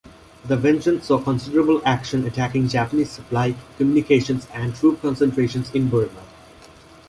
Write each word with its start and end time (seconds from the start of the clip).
The 0.43 0.57
Vengeance 0.57 1.05
saw 1.05 1.19
considerable 1.21 1.79
action 1.85 2.25
attacking 2.25 2.69
Japanese 2.69 3.11
supply, 3.11 3.53
communications 3.77 4.47
and 4.51 4.73
troop 4.75 4.99
concentrations 4.99 5.69
in 5.75 5.89
Burma. 5.91 6.23